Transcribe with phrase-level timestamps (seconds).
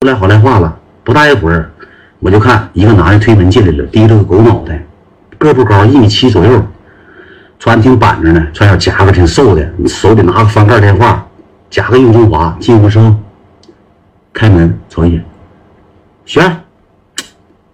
[0.00, 0.78] 出来好赖话了。
[1.02, 1.68] 不大一会儿，
[2.20, 4.80] 我就看一个男的推门进来了，低着个狗脑袋，
[5.38, 6.64] 个不高，一米七左右，
[7.58, 11.26] 穿挺板正的，穿小夹克挺瘦的，手里拿个翻盖电话，
[11.68, 12.56] 夹个雍中华。
[12.60, 13.12] 进屋之后，
[14.32, 15.24] 开门瞅一眼，
[16.24, 16.60] 璇，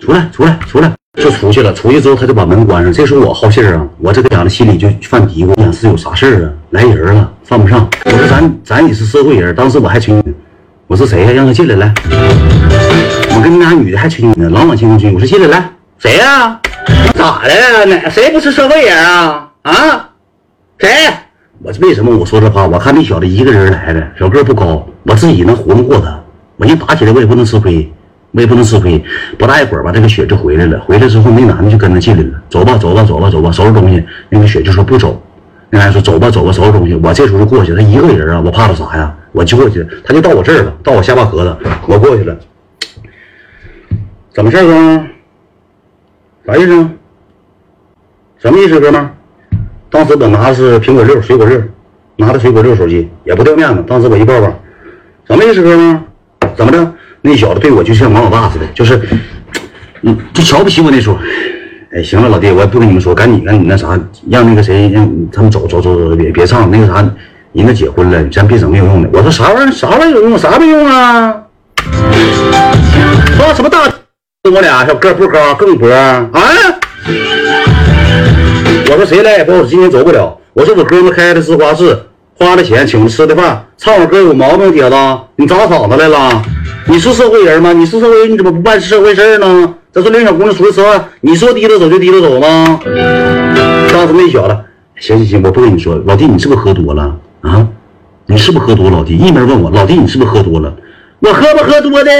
[0.00, 1.72] 出来，出来，出来，就出去了。
[1.72, 2.92] 出去之后，他就把门关上。
[2.92, 6.52] 这时候我好信儿啊，我这个讲的心里就犯嘀咕，想是有啥事儿啊？
[6.70, 7.88] 来人了，犯不上。
[8.06, 10.34] 我说咱咱也是社会人，当时我还寻思，
[10.88, 11.32] 我是谁呀？
[11.32, 11.92] 让他进来来。
[13.36, 15.12] 我跟那俩女的还吹呢，朗朗清清。
[15.12, 16.58] 我说进来来，谁呀？
[17.12, 17.84] 咋的？
[17.84, 19.50] 哪谁不是社会人啊？
[19.64, 20.08] 啊？
[20.78, 20.88] 谁？
[21.62, 22.66] 我为什么我说这话？
[22.66, 26.18] 我看那小子一个人来的，小个不高，我自己能活弄过他。
[26.56, 27.92] 我一打起来，我也不能吃亏，
[28.32, 29.04] 我也不能吃亏。
[29.36, 30.80] 不大一会儿吧，这个雪就回来了。
[30.86, 32.30] 回来之后，那男的就跟他进来了。
[32.48, 34.02] 走吧，走吧，走吧，走吧，收拾东西。
[34.30, 35.22] 那个雪就说不走。
[35.68, 36.94] 那男的说走吧，走吧，收拾东西。
[36.94, 37.74] 我这时候就过去。
[37.74, 39.14] 他一个人啊，我怕他啥呀？
[39.38, 39.88] 我就过去了。
[40.04, 42.36] 他就到我这儿了，到我下巴壳子，我过去了。
[44.34, 45.06] 怎么事儿哥？
[46.44, 46.88] 啥意思？
[48.38, 49.08] 什么意思，哥们？
[49.90, 51.62] 当时我拿的是苹果六，水果六，
[52.16, 53.84] 拿的水果六手机，也不掉面子。
[53.86, 54.52] 当时我一抱抱，
[55.28, 56.02] 什么意思，哥们？
[56.56, 56.92] 怎么的？
[57.20, 59.00] 那小子对我就像王老大似的，就是，
[60.02, 61.16] 嗯，就瞧不起我那时候。
[61.92, 67.08] 哎，行了，老弟，我也不跟你们说，赶紧赶紧那啥，让那个谁，让他们走走走走，别别唱那个啥，
[67.52, 69.08] 人家结婚了，咱别整没有用的。
[69.12, 69.72] 我说啥玩意儿？
[69.72, 70.38] 啥玩意儿有用？
[70.38, 71.34] 啥没用啊？
[73.38, 73.78] 发什么大？
[74.52, 76.28] 我俩小个不高，更薄啊！
[78.90, 80.36] 我说谁来也不好，今天走不了。
[80.52, 81.98] 我说我哥们开的是花市，
[82.34, 84.96] 花了钱请吃的饭，唱我歌有毛病，铁子，
[85.36, 86.42] 你找嫂子来了？
[86.86, 87.72] 你是社会人吗？
[87.72, 89.74] 你是社会人，你怎么不办社会事呢？
[89.92, 92.78] 这是领小姑娘出去吃饭，你说低着走就低着走吗？
[93.92, 94.56] 当时那小子，
[95.00, 97.68] 行行行，我不跟你说，老弟，你是不是喝多了啊？
[98.30, 98.90] 你是不是喝多？
[98.90, 100.70] 老弟一门问我，老弟你是不是喝多了？
[101.20, 102.10] 我喝不喝多的，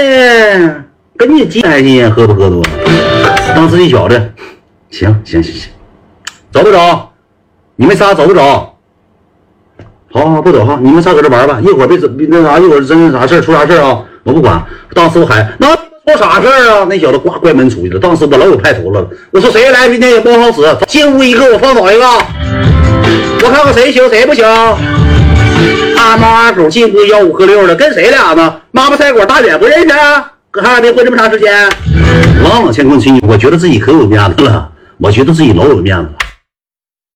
[1.15, 2.63] 跟你近还近，喝不喝多？
[3.55, 4.31] 当时那小子，
[4.89, 5.71] 行行行行。
[6.51, 7.09] 走不走？
[7.75, 8.75] 你们仨走不走？
[10.11, 11.59] 好好不走哈，你们仨搁这玩吧。
[11.61, 14.01] 一会儿别别那啥，一会儿真啥事出啥事啊？
[14.23, 14.59] 我不管。
[14.95, 16.87] 当时我喊那出啥事啊？
[16.89, 17.99] 那小子呱关门出去了。
[17.99, 20.61] 当时我老有派头了，我说谁来明天也不好使。
[20.87, 22.03] 进屋一个我放倒一个，
[23.43, 24.43] 我看看谁行谁不行。
[25.99, 28.55] 阿猫阿狗进屋吆五喝六的，跟谁俩呢？
[28.71, 30.31] 妈妈菜果大远不认识啊？
[30.49, 31.51] 搁哈尔滨混这么长时间，
[32.41, 36.13] 朗朗乾坤亲戚，我觉得自己可有面子了，我觉得自己老有面子了。